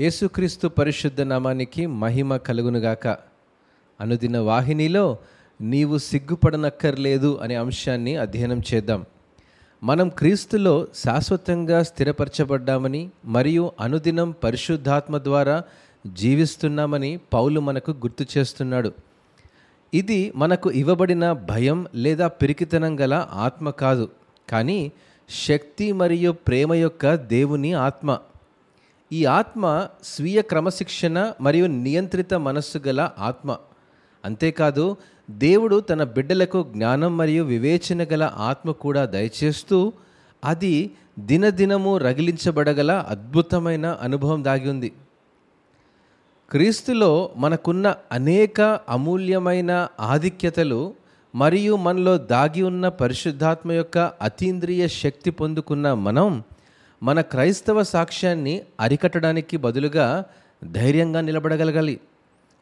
[0.00, 3.08] యేసుక్రీస్తు పరిశుద్ధ నామానికి మహిమ కలుగునుగాక
[4.00, 5.18] అనుదిన వాహినిలో
[5.60, 9.04] నీవు సిగ్గుపడనక్కర్లేదు అనే అంశాన్ని అధ్యయనం చేద్దాం.
[9.82, 15.62] మనం క్రీస్తులో శాశ్వతంగా స్థిరపరచబడ్డామని మరియు అనుదినం పరిశుద్ధాత్మ ద్వారా
[16.06, 18.92] జీవిస్తున్నామని పౌలు మనకు గుర్తు చేస్తున్నాడు.
[19.94, 24.08] ఇది మనకు ఇవ్వబడిన భయం లేదా పిరికితనం గల ఆత్మ కాదు
[24.50, 24.92] కానీ
[25.46, 28.18] శక్తి మరియు ప్రేమ యొక్క దేవుని ఆత్మ.
[29.12, 33.56] ఈ ఆత్మ స్వీయ క్రమశిక్షణ మరియు నియంత్రిత మనస్సు గల ఆత్మ.
[34.24, 34.96] అంతేకాదు
[35.30, 39.92] దేవుడు తన బిడ్డలకు జ్ఞానం మరియు వివేచన గల ఆత్మ కూడా దయచేస్తూ
[40.44, 44.92] అది దినదినము రగిలించబడగల అద్భుతమైన అనుభవం దాగి ఉంది.
[46.50, 50.94] క్రీస్తులో మనకున్న అనేక అమూల్యమైన ఆధిక్యతలు
[51.34, 56.42] మరియు మనలో దాగి ఉన్న పరిశుద్ధాత్మ యొక్క అతీంద్రియ శక్తి పొందుకున్న మనం
[57.02, 60.24] మన క్రైస్తవ సాక్ష్యాన్ని అరికట్టడానికి బదులుగా
[60.72, 62.00] ధైర్యంగా నిలబడగలగాలి.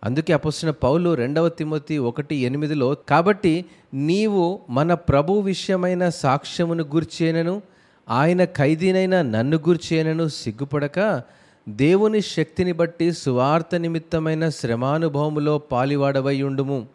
[0.05, 7.63] అందుకే అపొస్తున్న పౌలు రెండవ తిమోతి ఒకటి ఎనిమిదిలో కాబట్టి నీవు మన ప్రభు విషయమైన సాక్ష్యమును గుర్చేనను
[8.11, 11.23] ఆయన ఖైదీనైన నన్ను గుర్చేనను సిగ్గుపడక
[11.69, 16.87] దేవుని శక్తిని బట్టి సువార్త నిమిత్తమైన శ్రమానుభవములో పాలివాడవై ఉండుము.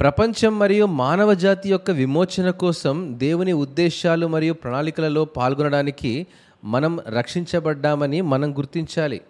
[0.00, 6.26] ప్రపంచం మరియు మానవ జాతి యొక్క విమోచన కోసం దేవుని ఉద్దేశాలు మరియు ప్రణాళికలలో పాల్గొనడానికి
[6.64, 9.20] మనం రక్షించబడ్డామని మనం గుర్తించాలి.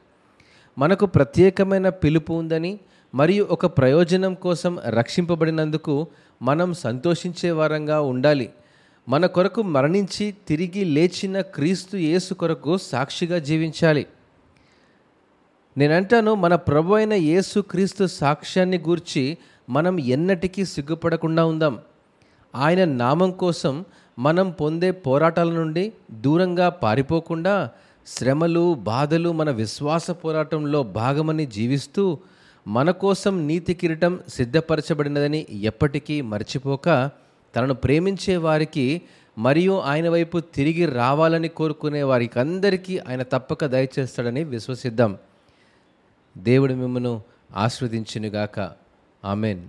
[0.79, 2.79] మనకు ప్రత్యేకమైన పిలుపు ఉందని
[3.15, 6.07] మరియు ఒక ప్రయోజనం కోసం రక్షింపబడినందుకు
[6.43, 8.51] మనం సంతోషించే వారంగా ఉండాలి.
[9.09, 14.07] మన కొరకు మరణించి తిరిగి లేచిన క్రీస్తు యేసు కొరకు సాక్షిగా జీవించాలి.
[15.79, 19.39] నేనంటాను మన ప్రభు అయిన యేసు క్రీస్తు సాక్ష్యాన్ని గూర్చి
[19.71, 21.79] మనం ఎన్నటికీ సిగ్గుపడకుండా ఉందాం.
[22.55, 23.85] ఆయన నామం కోసం
[24.19, 27.71] మనం పొందే పోరాటాల నుండి దూరంగా పారిపోకుండా
[28.07, 32.19] శ్రమలు బాధలు మన విశ్వాస పోరాటంలో భాగమని జీవిస్తూ
[32.69, 37.11] మన కోసం నీతి కిరీటం సిద్ధపరచబడినదని ఎప్పటికీ మర్చిపోక
[37.57, 39.03] తనను ప్రేమించే వారికి
[39.39, 45.19] మరియు ఆయన వైపు తిరిగి రావాలని కోరుకునే వారికి అందరికీ ఆయన తప్పక దయచేస్తాడని విశ్వసిద్దాం.
[46.39, 47.23] దేవుడు మిమ్మను
[47.57, 48.86] ఆస్వాదించినగాక
[49.27, 49.63] ఆమెన్